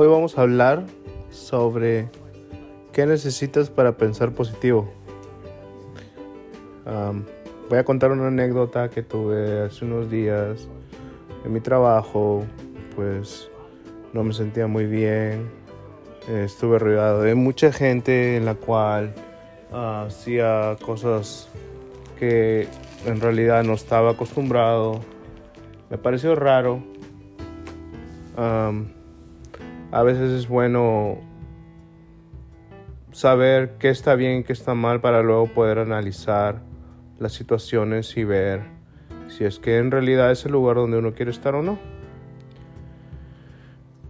Hoy 0.00 0.06
vamos 0.06 0.38
a 0.38 0.42
hablar 0.42 0.84
sobre 1.28 2.08
qué 2.92 3.04
necesitas 3.04 3.68
para 3.68 3.96
pensar 3.96 4.30
positivo. 4.30 4.88
voy 7.68 7.78
a 7.78 7.82
contar 7.82 8.12
una 8.12 8.28
anécdota 8.28 8.90
que 8.90 9.02
tuve 9.02 9.62
hace 9.62 9.84
unos 9.84 10.08
días 10.08 10.68
en 11.44 11.52
mi 11.52 11.58
trabajo. 11.58 12.44
Pues 12.94 13.50
no 14.12 14.22
me 14.22 14.32
sentía 14.34 14.68
muy 14.68 14.86
bien. 14.86 15.50
Estuve 16.28 16.78
rodeado 16.78 17.22
de 17.22 17.34
mucha 17.34 17.72
gente 17.72 18.36
en 18.36 18.44
la 18.44 18.54
cual 18.54 19.12
ah, 19.72 20.04
hacía 20.06 20.76
cosas 20.80 21.48
que 22.20 22.68
en 23.04 23.20
realidad 23.20 23.64
no 23.64 23.72
estaba 23.72 24.12
acostumbrado. 24.12 25.00
Me 25.90 25.98
pareció 25.98 26.36
raro 26.36 26.84
a 29.90 30.02
veces 30.02 30.30
es 30.30 30.48
bueno 30.48 31.18
saber 33.12 33.78
qué 33.78 33.88
está 33.88 34.14
bien 34.14 34.44
qué 34.44 34.52
está 34.52 34.74
mal 34.74 35.00
para 35.00 35.22
luego 35.22 35.46
poder 35.46 35.78
analizar 35.78 36.60
las 37.18 37.32
situaciones 37.32 38.16
y 38.16 38.24
ver 38.24 38.62
si 39.28 39.44
es 39.44 39.58
que 39.58 39.78
en 39.78 39.90
realidad 39.90 40.30
es 40.30 40.44
el 40.46 40.52
lugar 40.52 40.76
donde 40.76 40.98
uno 40.98 41.12
quiere 41.12 41.30
estar 41.30 41.54
o 41.54 41.62
no. 41.62 41.78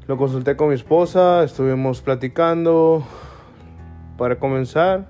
Lo 0.06 0.16
consulté 0.16 0.56
con 0.56 0.68
mi 0.68 0.74
esposa, 0.74 1.42
estuvimos 1.44 2.00
platicando. 2.00 3.04
Para 4.16 4.38
comenzar, 4.38 5.08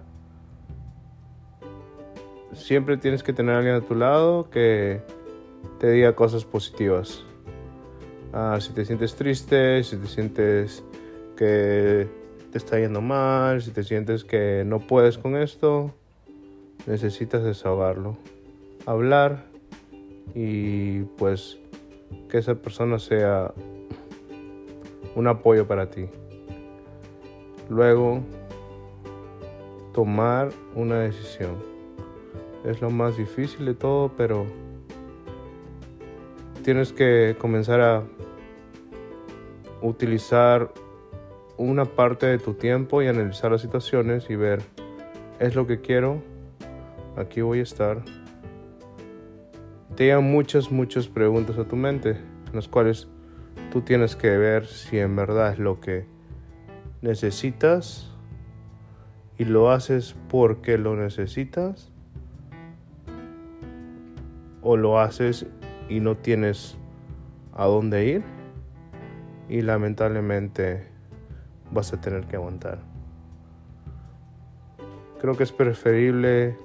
siempre 2.52 2.96
tienes 2.96 3.22
que 3.22 3.32
tener 3.32 3.54
a 3.54 3.58
alguien 3.58 3.76
a 3.76 3.80
tu 3.80 3.94
lado 3.94 4.50
que 4.50 5.00
te 5.78 5.90
diga 5.90 6.14
cosas 6.14 6.44
positivas. 6.44 7.24
Ah, 8.32 8.58
si 8.60 8.72
te 8.72 8.84
sientes 8.84 9.14
triste, 9.14 9.82
si 9.84 9.96
te 9.96 10.06
sientes 10.06 10.84
que 11.36 12.06
te 12.52 12.58
está 12.58 12.78
yendo 12.78 13.00
mal, 13.00 13.62
si 13.62 13.70
te 13.70 13.82
sientes 13.82 14.24
que 14.24 14.64
no 14.66 14.80
puedes 14.80 15.16
con 15.16 15.36
esto, 15.36 15.94
necesitas 16.86 17.42
desahogarlo. 17.42 18.16
Hablar 18.86 19.44
y 20.34 21.00
pues 21.16 21.58
que 22.28 22.38
esa 22.38 22.54
persona 22.54 22.98
sea 22.98 23.52
un 25.14 25.26
apoyo 25.26 25.66
para 25.66 25.90
ti. 25.90 26.06
Luego, 27.70 28.22
tomar 29.94 30.50
una 30.74 31.00
decisión. 31.00 31.56
Es 32.64 32.80
lo 32.80 32.90
más 32.90 33.16
difícil 33.16 33.66
de 33.66 33.74
todo, 33.74 34.12
pero 34.16 34.46
tienes 36.68 36.92
que 36.92 37.34
comenzar 37.38 37.80
a 37.80 38.04
utilizar 39.80 40.70
una 41.56 41.86
parte 41.86 42.26
de 42.26 42.36
tu 42.36 42.52
tiempo 42.52 43.00
y 43.00 43.06
analizar 43.06 43.50
las 43.50 43.62
situaciones 43.62 44.28
y 44.28 44.36
ver, 44.36 44.60
es 45.38 45.54
lo 45.54 45.66
que 45.66 45.80
quiero, 45.80 46.22
aquí 47.16 47.40
voy 47.40 47.60
a 47.60 47.62
estar. 47.62 48.02
Te 49.96 50.04
llegan 50.04 50.24
muchas, 50.24 50.70
muchas 50.70 51.08
preguntas 51.08 51.56
a 51.56 51.64
tu 51.64 51.74
mente, 51.74 52.10
en 52.10 52.52
las 52.52 52.68
cuales 52.68 53.08
tú 53.72 53.80
tienes 53.80 54.14
que 54.14 54.36
ver 54.36 54.66
si 54.66 54.98
en 54.98 55.16
verdad 55.16 55.54
es 55.54 55.58
lo 55.58 55.80
que 55.80 56.04
necesitas 57.00 58.14
y 59.38 59.46
lo 59.46 59.70
haces 59.70 60.14
porque 60.28 60.76
lo 60.76 60.96
necesitas 60.96 61.90
o 64.60 64.76
lo 64.76 65.00
haces 65.00 65.46
y 65.88 66.00
no 66.00 66.16
tienes 66.16 66.76
a 67.54 67.66
dónde 67.66 68.06
ir 68.06 68.22
y 69.48 69.62
lamentablemente 69.62 70.86
vas 71.70 71.92
a 71.92 72.00
tener 72.00 72.26
que 72.26 72.36
aguantar. 72.36 72.78
Creo 75.20 75.36
que 75.36 75.42
es 75.42 75.52
preferible 75.52 76.56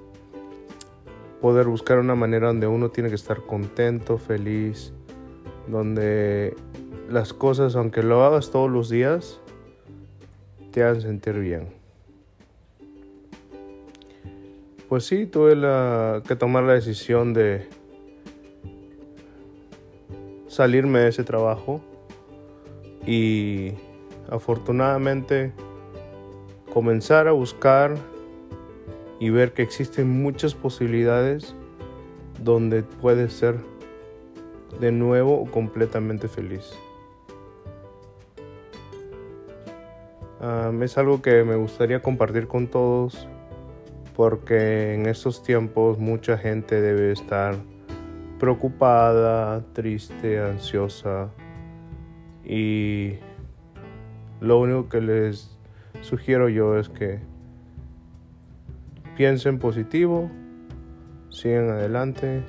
poder 1.40 1.66
buscar 1.66 1.98
una 1.98 2.14
manera 2.14 2.48
donde 2.48 2.66
uno 2.66 2.90
tiene 2.90 3.08
que 3.08 3.16
estar 3.16 3.42
contento, 3.42 4.18
feliz, 4.18 4.92
donde 5.66 6.54
las 7.10 7.32
cosas, 7.32 7.76
aunque 7.76 8.02
lo 8.02 8.24
hagas 8.24 8.50
todos 8.50 8.70
los 8.70 8.88
días, 8.88 9.40
te 10.70 10.82
hagan 10.82 11.00
sentir 11.00 11.34
bien. 11.34 11.68
Pues 14.88 15.04
sí, 15.06 15.26
tuve 15.26 15.52
que 16.22 16.36
tomar 16.36 16.64
la 16.64 16.74
decisión 16.74 17.34
de 17.34 17.68
salirme 20.54 21.00
de 21.00 21.08
ese 21.08 21.24
trabajo 21.24 21.80
y 23.04 23.72
afortunadamente 24.30 25.52
comenzar 26.72 27.26
a 27.26 27.32
buscar 27.32 27.96
y 29.18 29.30
ver 29.30 29.52
que 29.52 29.62
existen 29.62 30.08
muchas 30.22 30.54
posibilidades 30.54 31.56
donde 32.40 32.84
puedes 32.84 33.32
ser 33.32 33.56
de 34.78 34.92
nuevo 34.92 35.44
completamente 35.50 36.28
feliz. 36.28 36.72
es 40.82 40.98
algo 40.98 41.22
que 41.22 41.42
me 41.42 41.56
gustaría 41.56 42.00
compartir 42.02 42.46
con 42.46 42.68
todos 42.68 43.26
porque 44.14 44.94
en 44.94 45.06
estos 45.06 45.42
tiempos 45.42 45.98
mucha 45.98 46.36
gente 46.36 46.80
debe 46.80 47.10
estar 47.10 47.56
preocupada, 48.44 49.64
triste, 49.72 50.38
ansiosa 50.38 51.30
y 52.44 53.14
lo 54.42 54.60
único 54.60 54.90
que 54.90 55.00
les 55.00 55.56
sugiero 56.02 56.50
yo 56.50 56.76
es 56.76 56.90
que 56.90 57.20
piensen 59.16 59.58
positivo, 59.58 60.30
sigan 61.30 61.70
adelante 61.70 62.44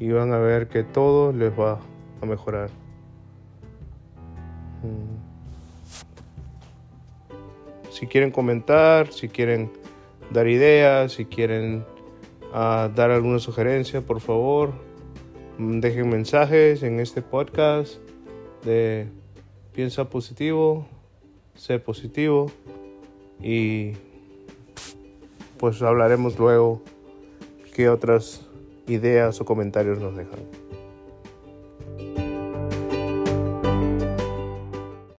y 0.00 0.10
van 0.10 0.32
a 0.32 0.38
ver 0.38 0.66
que 0.66 0.82
todo 0.82 1.32
les 1.32 1.56
va 1.56 1.78
a 2.20 2.26
mejorar. 2.26 2.68
Mm. 4.82 5.22
Si 7.92 8.08
quieren 8.08 8.32
comentar, 8.32 9.06
si 9.12 9.28
quieren 9.28 9.70
dar 10.32 10.48
ideas, 10.48 11.12
si 11.12 11.26
quieren 11.26 11.84
ah, 12.52 12.90
dar 12.94 13.10
alguna 13.10 13.38
sugerencia, 13.38 14.00
por 14.00 14.20
favor, 14.20 14.72
mm, 15.58 15.80
dejen 15.80 16.08
mensajes 16.08 16.82
en 16.82 17.00
este 17.00 17.22
podcast 17.22 17.96
de 18.64 19.08
piensa 19.72 20.08
positivo, 20.08 20.86
sé 21.54 21.78
positivo 21.78 22.50
y 23.40 23.92
pues 25.58 25.80
hablaremos 25.82 26.38
luego 26.38 26.82
qué 27.74 27.88
otras 27.88 28.46
ideas 28.86 29.40
o 29.40 29.44
comentarios 29.44 29.98
nos 29.98 30.16
dejan. 30.16 30.61